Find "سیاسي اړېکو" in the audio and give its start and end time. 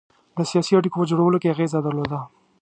0.51-0.97